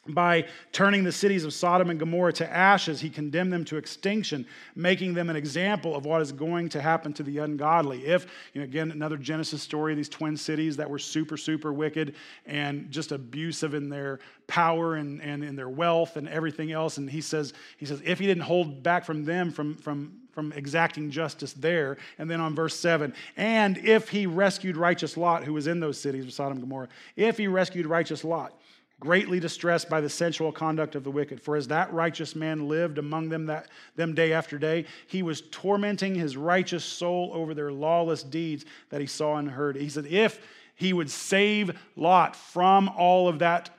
[0.08, 4.46] by turning the cities of Sodom and Gomorrah to ashes, he condemned them to extinction,
[4.76, 8.06] making them an example of what is going to happen to the ungodly.
[8.06, 12.16] If, you know, again, another Genesis story, these twin cities that were super, super wicked
[12.46, 16.98] and just abusive in their power and, and in their wealth and everything else.
[16.98, 20.52] And he says, he says, if he didn't hold back from them from, from, from
[20.54, 21.98] exacting justice there.
[22.20, 26.00] And then on verse 7, and if he rescued righteous Lot, who was in those
[26.00, 28.54] cities of Sodom and Gomorrah, if he rescued righteous Lot,
[29.00, 31.42] greatly distressed by the sensual conduct of the wicked.
[31.42, 35.42] For as that righteous man lived among them, that, them day after day, he was
[35.52, 39.76] tormenting his righteous soul over their lawless deeds that he saw and heard.
[39.76, 40.40] He said, if
[40.76, 43.70] he would save Lot from all of that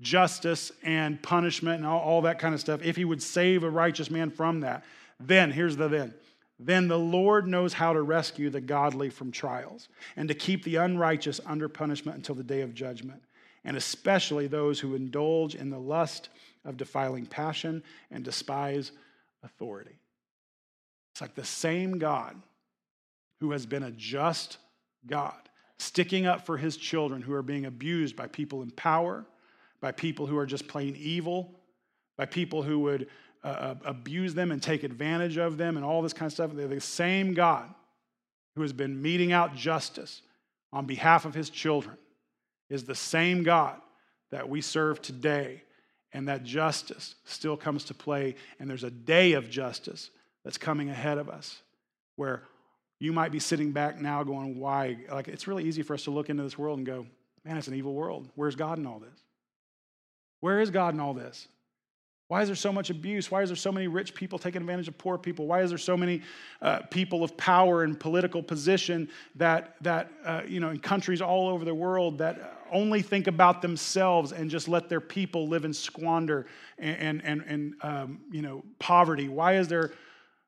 [0.00, 3.70] justice and punishment and all, all that kind of stuff, if he would save a
[3.70, 4.84] righteous man from that,
[5.20, 6.14] then, here's the then.
[6.58, 10.76] Then the Lord knows how to rescue the godly from trials and to keep the
[10.76, 13.22] unrighteous under punishment until the day of judgment
[13.64, 16.28] and especially those who indulge in the lust
[16.64, 18.92] of defiling passion and despise
[19.42, 19.98] authority.
[21.12, 22.40] It's like the same God
[23.40, 24.58] who has been a just
[25.06, 25.48] God,
[25.78, 29.24] sticking up for his children who are being abused by people in power,
[29.80, 31.60] by people who are just plain evil,
[32.16, 33.08] by people who would
[33.44, 36.52] uh, uh abuse them and take advantage of them and all this kind of stuff.
[36.54, 37.68] They're the same God
[38.54, 40.22] who has been meting out justice
[40.72, 41.96] on behalf of his children
[42.72, 43.80] is the same God
[44.30, 45.62] that we serve today,
[46.12, 48.34] and that justice still comes to play.
[48.58, 50.10] And there's a day of justice
[50.42, 51.60] that's coming ahead of us
[52.16, 52.42] where
[52.98, 54.96] you might be sitting back now going, Why?
[55.10, 57.06] Like, it's really easy for us to look into this world and go,
[57.44, 58.28] Man, it's an evil world.
[58.36, 59.20] Where's God in all this?
[60.40, 61.46] Where is God in all this?
[62.32, 63.30] Why is there so much abuse?
[63.30, 65.46] Why is there so many rich people taking advantage of poor people?
[65.46, 66.22] Why is there so many
[66.62, 71.50] uh, people of power and political position that, that uh, you know, in countries all
[71.50, 75.74] over the world that only think about themselves and just let their people live in
[75.74, 76.46] squander
[76.78, 79.28] and, and, and, um, you know, poverty?
[79.28, 79.92] Why is there,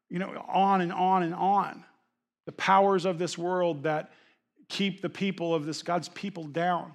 [0.09, 1.85] you know, on and on and on?
[2.47, 4.11] The powers of this world that
[4.71, 6.95] keep the people of this God's people down.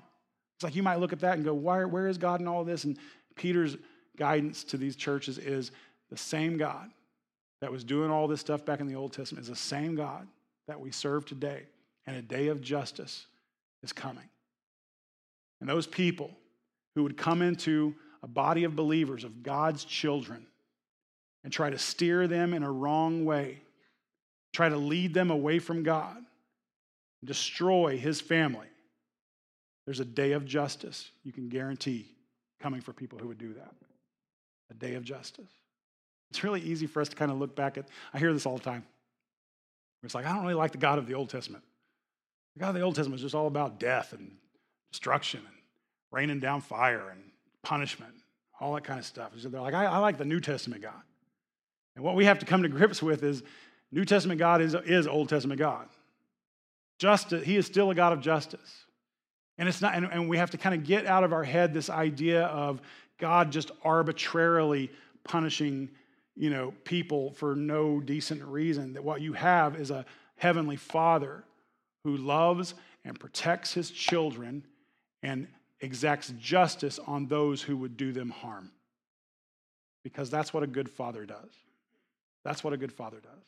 [0.58, 2.63] It's like you might look at that and go, Why, where is God in all
[2.63, 2.86] this?
[2.86, 2.97] And
[3.36, 3.78] Peter's
[4.19, 5.71] guidance to these churches is
[6.12, 6.91] the same God
[7.62, 10.27] that was doing all this stuff back in the Old Testament is the same God
[10.67, 11.63] that we serve today.
[12.05, 13.25] And a day of justice
[13.84, 14.29] is coming.
[15.60, 16.32] And those people
[16.95, 20.45] who would come into a body of believers, of God's children,
[21.43, 23.62] and try to steer them in a wrong way,
[24.53, 26.17] try to lead them away from God,
[27.23, 28.67] destroy his family,
[29.89, 32.05] there's a day of justice you can guarantee
[32.60, 33.73] coming for people who would do that.
[34.71, 35.49] A day of justice.
[36.29, 38.58] It's really easy for us to kind of look back at, I hear this all
[38.58, 38.84] the time.
[40.03, 41.63] It's like, I don't really like the God of the Old Testament.
[42.55, 44.32] The God of the Old Testament is just all about death and
[44.91, 45.55] destruction and
[46.12, 47.21] raining down fire and
[47.63, 48.13] punishment,
[48.60, 49.32] all that kind of stuff.
[49.38, 51.01] So they're like, I, I like the New Testament God.
[51.95, 53.43] And what we have to come to grips with is
[53.91, 55.88] New Testament God is, is Old Testament God.
[56.99, 58.86] Justice, he is still a God of justice.
[59.58, 61.73] And it's not, and, and we have to kind of get out of our head
[61.73, 62.82] this idea of
[63.19, 64.89] God just arbitrarily
[65.23, 65.89] punishing,
[66.36, 68.93] you know, people for no decent reason.
[68.93, 70.05] That what you have is a
[70.38, 71.43] heavenly Father
[72.03, 72.73] who loves
[73.05, 74.65] and protects his children
[75.21, 75.47] and
[75.82, 78.71] exacts justice on those who would do them harm.
[80.03, 81.51] Because that's what a good father does.
[82.43, 83.45] That's what a good father does.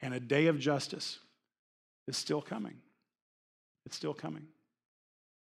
[0.00, 1.18] And a day of justice
[2.08, 2.76] is still coming.
[3.84, 4.46] It's still coming.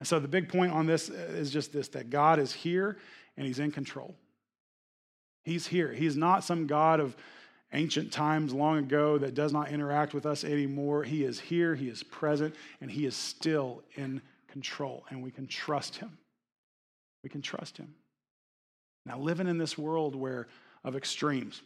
[0.05, 2.99] And so the big point on this uh, is just this that God is here
[3.39, 4.15] and he's in control.
[5.45, 5.91] He's here.
[5.95, 7.17] He's not some God of
[7.73, 11.05] ancient times long ago that does not interact with us anymore.
[11.05, 15.47] He is here, He is present, and He is still in control, and we can
[15.47, 16.19] trust Him.
[17.23, 17.95] We can trust Him.
[19.07, 20.49] Now, living in this world where
[20.85, 21.63] of extremes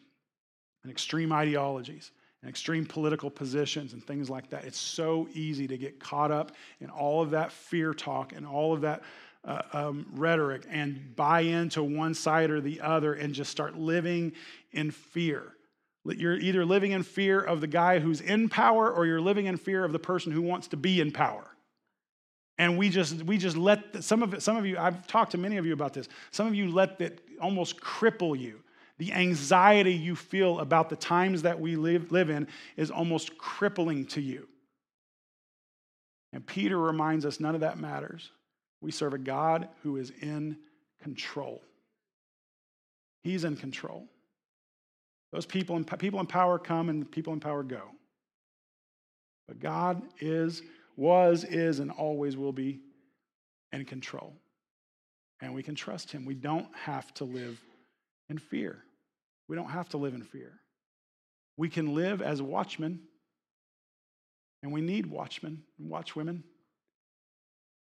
[0.84, 5.76] and extreme ideologies and extreme political positions and things like that, it's so easy to
[5.76, 9.02] get caught up in all of that fear talk and all of that
[9.44, 14.32] uh, um, rhetoric and buy into one side or the other and just start living
[14.72, 15.54] in fear.
[16.04, 19.56] You're either living in fear of the guy who's in power or you're living in
[19.56, 21.44] fear of the person who wants to be in power.
[22.56, 25.32] And we just we just let the, some of it, some of you I've talked
[25.32, 26.08] to many of you about this.
[26.30, 28.60] Some of you let that almost cripple you.
[28.98, 34.06] The anxiety you feel about the times that we live, live in is almost crippling
[34.06, 34.48] to you.
[36.32, 38.30] And Peter reminds us none of that matters.
[38.80, 40.58] We serve a God who is in
[41.02, 41.62] control.
[43.22, 44.06] He's in control.
[45.32, 47.82] Those people in, people in power come and people in power go.
[49.46, 50.62] But God is,
[50.96, 52.80] was, is, and always will be
[53.72, 54.34] in control.
[55.40, 56.24] And we can trust Him.
[56.24, 57.60] We don't have to live
[58.28, 58.84] in fear.
[59.48, 60.52] We don't have to live in fear.
[61.56, 63.00] We can live as watchmen,
[64.62, 66.42] and we need watchmen and watchwomen.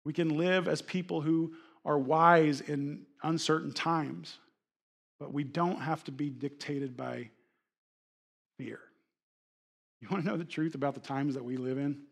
[0.06, 4.38] We can live as people who are wise in uncertain times.
[5.20, 7.30] But we don't have to be dictated by
[8.58, 8.80] fear.
[10.02, 12.04] You want to know the truth about the times that we live in?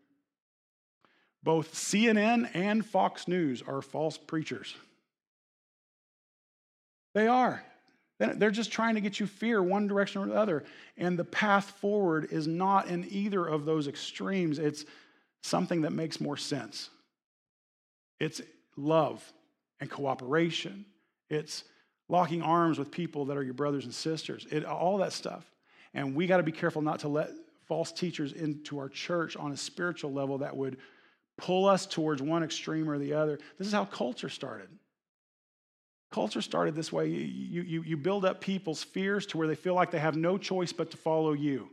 [1.44, 4.76] Both CNN and Fox News are false preachers.
[7.14, 7.64] They are.
[8.20, 10.64] They're just trying to get you fear one direction or the other.
[10.98, 14.58] And the path forward is not in either of those extremes.
[14.58, 14.86] It's
[15.44, 16.90] something that makes more sense.
[18.20, 18.42] It's
[18.76, 19.24] love
[19.80, 20.86] and cooperation.
[21.30, 21.64] It's
[22.10, 25.46] locking arms with people that are your brothers and sisters, it, all that stuff.
[25.94, 27.32] And we got to be careful not to let
[27.68, 30.78] false teachers into our church on a spiritual level that would
[31.38, 33.38] pull us towards one extreme or the other.
[33.58, 34.70] This is how culture started.
[36.12, 37.08] Culture started this way.
[37.08, 40.38] You, you, you build up people's fears to where they feel like they have no
[40.38, 41.70] choice but to follow you.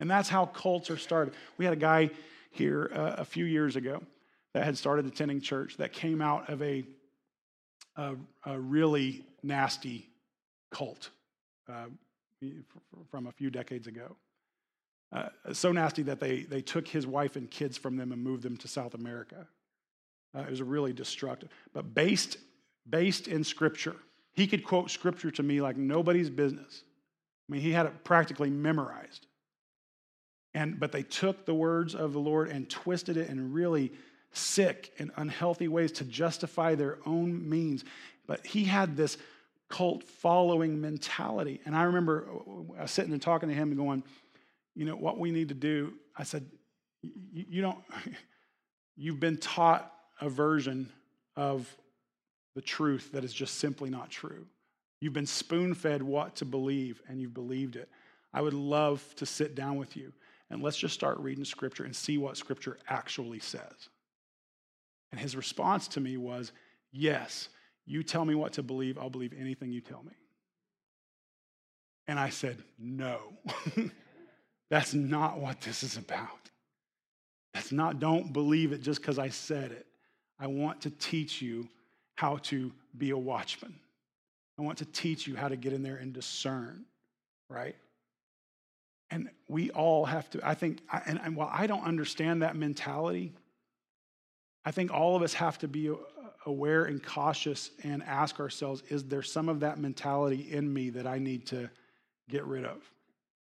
[0.00, 1.34] And that's how culture started.
[1.58, 2.10] We had a guy
[2.50, 4.02] here uh, a few years ago
[4.52, 6.84] that had started attending church that came out of a
[7.96, 10.08] a, a really nasty
[10.70, 11.10] cult
[11.68, 11.86] uh,
[13.10, 14.16] from a few decades ago.
[15.12, 18.42] Uh, so nasty that they, they took his wife and kids from them and moved
[18.42, 19.46] them to South America.
[20.36, 21.48] Uh, it was really destructive.
[21.72, 22.38] But based,
[22.88, 23.96] based in Scripture,
[24.32, 26.82] he could quote Scripture to me like nobody's business.
[27.48, 29.26] I mean, he had it practically memorized.
[30.54, 33.92] And, but they took the words of the Lord and twisted it in really
[34.32, 37.84] sick and unhealthy ways to justify their own means.
[38.26, 39.18] But he had this
[39.68, 41.60] cult following mentality.
[41.64, 42.28] And I remember
[42.78, 44.04] uh, sitting and talking to him and going,
[44.74, 46.46] you know, what we need to do, I said,
[47.32, 47.78] you don't,
[48.96, 50.90] you've been taught a version
[51.36, 51.68] of
[52.54, 54.46] the truth that is just simply not true.
[55.00, 57.88] You've been spoon fed what to believe, and you've believed it.
[58.32, 60.12] I would love to sit down with you
[60.50, 63.88] and let's just start reading scripture and see what scripture actually says.
[65.10, 66.52] And his response to me was,
[66.92, 67.48] Yes,
[67.86, 70.12] you tell me what to believe, I'll believe anything you tell me.
[72.06, 73.18] And I said, No,
[74.70, 76.50] that's not what this is about.
[77.52, 79.86] That's not, don't believe it just because I said it.
[80.38, 81.68] I want to teach you
[82.14, 83.74] how to be a watchman.
[84.58, 86.84] I want to teach you how to get in there and discern,
[87.48, 87.74] right?
[89.10, 93.32] And we all have to, I think, and, and while I don't understand that mentality,
[94.64, 95.90] I think all of us have to be
[96.46, 101.06] aware and cautious and ask ourselves is there some of that mentality in me that
[101.06, 101.68] I need to
[102.28, 102.78] get rid of?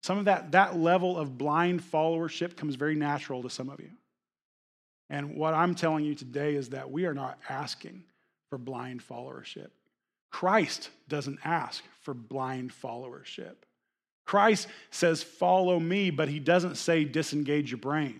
[0.03, 3.91] Some of that, that level of blind followership comes very natural to some of you.
[5.09, 8.03] And what I'm telling you today is that we are not asking
[8.51, 9.69] for blind followership.
[10.29, 13.55] Christ doesn't ask for blind followership.
[14.25, 18.19] Christ says, Follow me, but he doesn't say, Disengage your brain.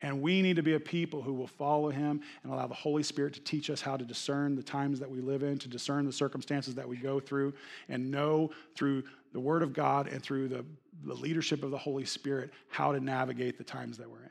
[0.00, 3.02] And we need to be a people who will follow him and allow the Holy
[3.02, 6.04] Spirit to teach us how to discern the times that we live in, to discern
[6.04, 7.52] the circumstances that we go through,
[7.88, 10.64] and know through the Word of God and through the,
[11.04, 14.30] the leadership of the Holy Spirit how to navigate the times that we're in.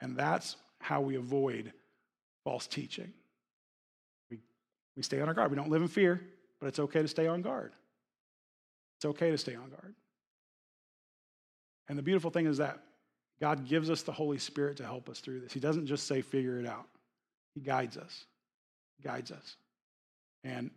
[0.00, 1.72] And that's how we avoid
[2.46, 3.12] false teaching.
[4.30, 4.38] We,
[4.96, 5.50] we stay on our guard.
[5.50, 6.22] We don't live in fear,
[6.60, 7.72] but it's okay to stay on guard.
[8.96, 9.96] It's okay to stay on guard.
[11.88, 12.78] And the beautiful thing is that
[13.40, 15.52] God gives us the Holy Spirit to help us through this.
[15.52, 16.86] He doesn't just say, figure it out,
[17.56, 18.26] He guides us.
[18.96, 19.56] He guides us.
[20.44, 20.70] And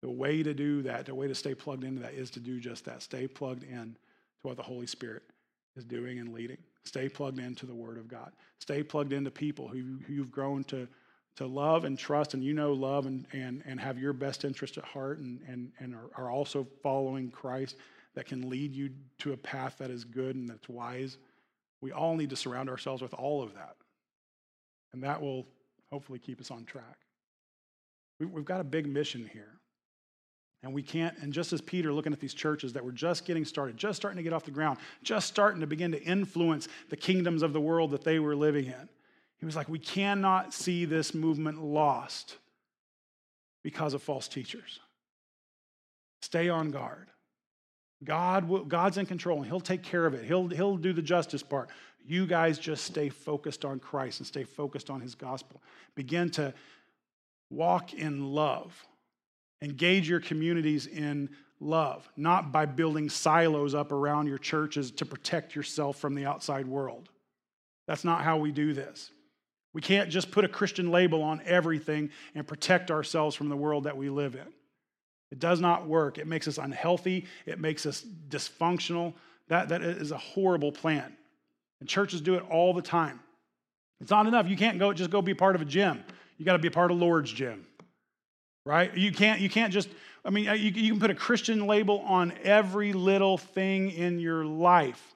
[0.00, 2.60] the way to do that, the way to stay plugged into that is to do
[2.60, 3.02] just that.
[3.02, 3.96] Stay plugged in
[4.42, 5.24] to what the Holy Spirit
[5.76, 6.58] is doing and leading.
[6.84, 8.32] Stay plugged into the Word of God.
[8.58, 10.86] Stay plugged into people who, who you've grown to,
[11.36, 14.78] to love and trust, and you know love and, and, and have your best interest
[14.78, 17.76] at heart and, and, and are, are also following Christ
[18.14, 21.18] that can lead you to a path that is good and that's wise.
[21.80, 23.76] We all need to surround ourselves with all of that.
[24.92, 25.46] And that will
[25.90, 26.98] hopefully keep us on track.
[28.20, 29.58] We've got a big mission here.
[30.64, 33.44] And we can't, and just as Peter looking at these churches that were just getting
[33.44, 36.96] started, just starting to get off the ground, just starting to begin to influence the
[36.96, 38.88] kingdoms of the world that they were living in,
[39.38, 42.38] he was like, we cannot see this movement lost
[43.62, 44.80] because of false teachers.
[46.22, 47.08] Stay on guard.
[48.02, 50.24] God will, God's in control and He'll take care of it.
[50.24, 51.68] He'll, he'll do the justice part.
[52.06, 55.60] You guys just stay focused on Christ and stay focused on His gospel.
[55.94, 56.54] Begin to
[57.50, 58.82] walk in love.
[59.62, 61.30] Engage your communities in
[61.60, 66.66] love, not by building silos up around your churches to protect yourself from the outside
[66.66, 67.08] world.
[67.86, 69.10] That's not how we do this.
[69.72, 73.84] We can't just put a Christian label on everything and protect ourselves from the world
[73.84, 74.46] that we live in.
[75.32, 76.18] It does not work.
[76.18, 77.26] It makes us unhealthy.
[77.44, 79.14] It makes us dysfunctional.
[79.48, 81.16] That, that is a horrible plan.
[81.80, 83.20] And churches do it all the time.
[84.00, 84.48] It's not enough.
[84.48, 86.04] You can't go just go be part of a gym.
[86.38, 87.66] You got to be part of Lord's gym.
[88.66, 88.96] Right?
[88.96, 89.88] You can't you can't just
[90.24, 94.18] I mean uh, you, you can put a Christian label on every little thing in
[94.18, 95.14] your life.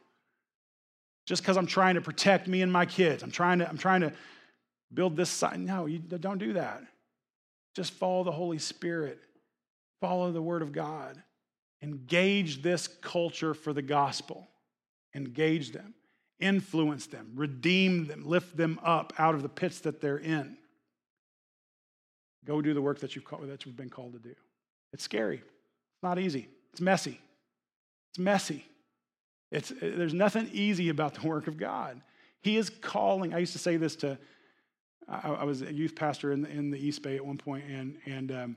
[1.26, 3.22] Just because I'm trying to protect me and my kids.
[3.22, 4.12] I'm trying to I'm trying to
[4.92, 5.60] build this side.
[5.60, 6.82] No, you don't do that.
[7.74, 9.20] Just follow the Holy Spirit
[10.00, 11.22] follow the word of God.
[11.82, 14.48] Engage this culture for the gospel.
[15.14, 15.94] Engage them,
[16.38, 20.56] influence them, redeem them, lift them up out of the pits that they're in.
[22.48, 24.34] Go do the work that you've, that you've been called to do.
[24.94, 25.36] It's scary.
[25.36, 26.48] It's not easy.
[26.72, 27.20] It's messy.
[28.10, 28.64] It's messy.
[29.52, 32.00] It's, there's nothing easy about the work of God.
[32.40, 33.34] He is calling.
[33.34, 34.18] I used to say this to,
[35.06, 37.64] I, I was a youth pastor in the, in the East Bay at one point,
[37.66, 38.56] and, and um,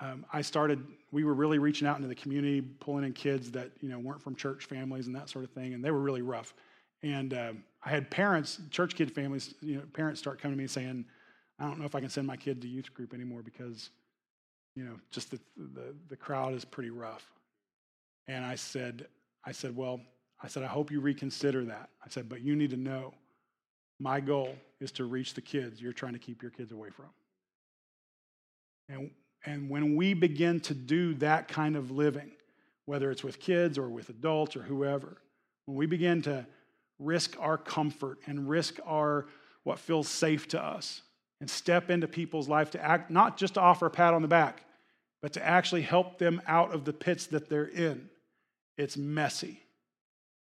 [0.00, 3.70] um, I started, we were really reaching out into the community, pulling in kids that,
[3.80, 6.22] you know, weren't from church families and that sort of thing, and they were really
[6.22, 6.52] rough.
[7.04, 10.66] And um, I had parents, church kid families, you know, parents start coming to me
[10.66, 11.04] saying,
[11.58, 13.90] I don't know if I can send my kid to youth group anymore because,
[14.76, 17.26] you know, just the, the, the crowd is pretty rough.
[18.28, 19.06] And I said,
[19.44, 20.00] I said, well,
[20.42, 21.88] I said, I hope you reconsider that.
[22.04, 23.14] I said, but you need to know
[23.98, 27.06] my goal is to reach the kids you're trying to keep your kids away from.
[28.88, 29.10] And
[29.44, 32.32] and when we begin to do that kind of living,
[32.86, 35.18] whether it's with kids or with adults or whoever,
[35.66, 36.46] when we begin to
[36.98, 39.26] risk our comfort and risk our
[39.62, 41.02] what feels safe to us
[41.40, 44.28] and step into people's life to act not just to offer a pat on the
[44.28, 44.64] back,
[45.22, 48.08] but to actually help them out of the pits that they're in.
[48.76, 49.62] It's messy.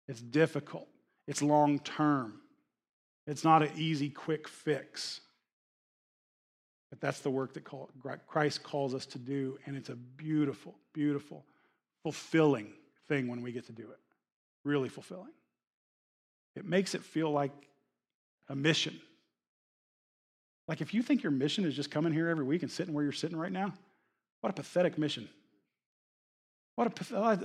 [0.07, 0.87] It's difficult.
[1.27, 2.41] It's long term.
[3.27, 5.21] It's not an easy, quick fix.
[6.89, 7.63] But that's the work that
[8.27, 11.45] Christ calls us to do, and it's a beautiful, beautiful,
[12.03, 12.73] fulfilling
[13.07, 13.99] thing when we get to do it.
[14.65, 15.31] Really fulfilling.
[16.55, 17.53] It makes it feel like
[18.49, 18.99] a mission.
[20.67, 23.03] Like if you think your mission is just coming here every week and sitting where
[23.03, 23.73] you're sitting right now,
[24.41, 25.27] what a pathetic mission.
[26.75, 27.35] What a uh,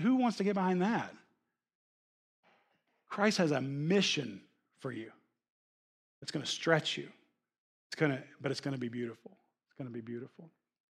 [0.00, 1.14] who wants to get behind that?
[3.08, 4.40] Christ has a mission
[4.78, 5.10] for you.
[6.22, 7.08] It's going to stretch you.
[7.90, 9.32] It's gonna, but it's gonna be beautiful.
[9.66, 10.48] It's gonna be beautiful.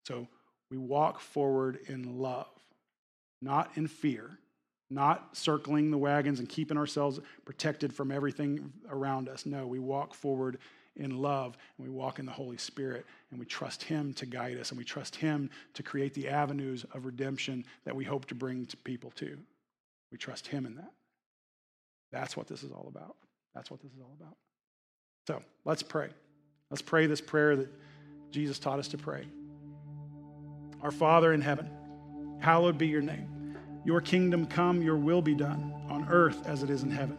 [0.07, 0.27] So
[0.70, 2.47] we walk forward in love,
[3.43, 4.39] not in fear,
[4.89, 9.45] not circling the wagons and keeping ourselves protected from everything around us.
[9.45, 10.57] No, we walk forward
[10.97, 14.59] in love and we walk in the Holy Spirit and we trust Him to guide
[14.59, 18.34] us and we trust Him to create the avenues of redemption that we hope to
[18.34, 19.38] bring to people too.
[20.11, 20.92] We trust Him in that.
[22.12, 23.16] That's what this is all about.
[23.55, 24.36] That's what this is all about.
[25.26, 26.09] So let's pray.
[26.70, 27.68] Let's pray this prayer that
[28.30, 29.24] Jesus taught us to pray.
[30.82, 31.70] Our Father in heaven,
[32.38, 33.57] hallowed be your name.
[33.84, 37.16] Your kingdom come, your will be done on earth as it is in heaven.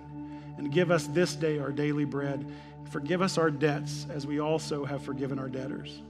[0.57, 2.45] And give us this day our daily bread.
[2.89, 6.01] Forgive us our debts as we also have forgiven our debtors.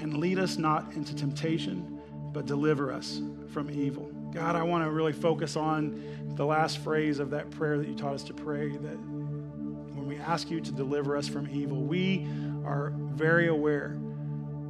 [0.00, 2.00] And lead us not into temptation,
[2.32, 3.20] but deliver us
[3.52, 4.10] from evil.
[4.32, 7.94] God, I want to really focus on the last phrase of that prayer that you
[7.94, 12.26] taught us to pray that when we ask you to deliver us from evil, we
[12.64, 13.98] are very aware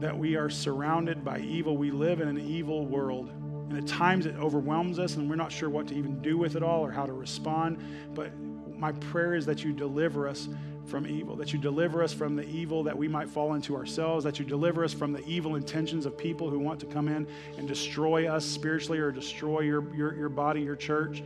[0.00, 1.76] that we are surrounded by evil.
[1.76, 3.30] We live in an evil world.
[3.70, 6.56] And at times it overwhelms us and we're not sure what to even do with
[6.56, 7.78] it all or how to respond.
[8.14, 8.32] But
[8.76, 10.48] my prayer is that you deliver us
[10.86, 14.24] from evil, that you deliver us from the evil that we might fall into ourselves,
[14.24, 17.26] that you deliver us from the evil intentions of people who want to come in
[17.56, 21.22] and destroy us spiritually or destroy your, your, your body, your church.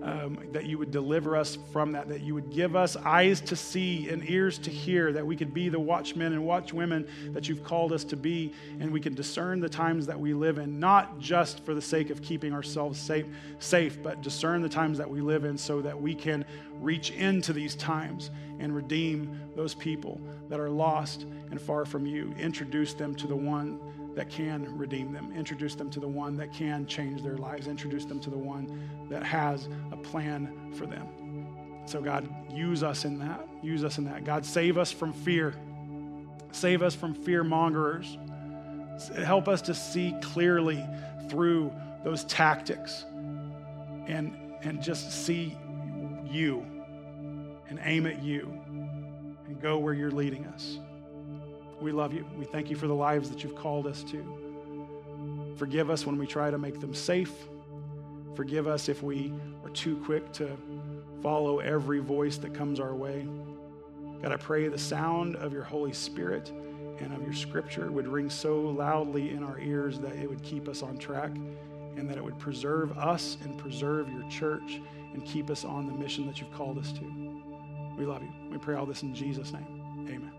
[0.00, 3.56] Um, that you would deliver us from that, that you would give us eyes to
[3.56, 7.64] see and ears to hear, that we could be the watchmen and watchwomen that you've
[7.64, 11.18] called us to be, and we can discern the times that we live in, not
[11.18, 13.26] just for the sake of keeping ourselves safe,
[13.58, 16.44] safe, but discern the times that we live in so that we can
[16.80, 22.34] reach into these times and redeem those people that are lost and far from you.
[22.38, 23.80] Introduce them to the one
[24.14, 25.32] that can redeem them.
[25.36, 27.68] Introduce them to the one that can change their lives.
[27.68, 31.06] Introduce them to the one that has a plan for them.
[31.86, 33.48] So, God, use us in that.
[33.62, 34.24] Use us in that.
[34.24, 35.54] God, save us from fear.
[36.52, 38.18] Save us from fear mongers.
[39.24, 40.84] Help us to see clearly
[41.30, 41.72] through
[42.04, 43.04] those tactics
[44.06, 45.56] and, and just see
[46.26, 46.66] you
[47.68, 48.50] and aim at you
[49.46, 50.78] and go where you're leading us.
[51.80, 52.26] We love you.
[52.36, 55.54] We thank you for the lives that you've called us to.
[55.56, 57.32] Forgive us when we try to make them safe.
[58.34, 59.32] Forgive us if we
[59.64, 60.56] are too quick to
[61.22, 63.26] follow every voice that comes our way.
[64.22, 66.52] God, I pray the sound of your Holy Spirit
[67.00, 70.68] and of your scripture would ring so loudly in our ears that it would keep
[70.68, 71.30] us on track
[71.96, 74.80] and that it would preserve us and preserve your church
[75.12, 77.27] and keep us on the mission that you've called us to.
[77.98, 78.30] We love you.
[78.50, 79.66] We pray all this in Jesus' name.
[80.08, 80.37] Amen.